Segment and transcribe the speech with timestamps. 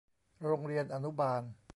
[0.45, 1.41] โรงเรียนอนุบาล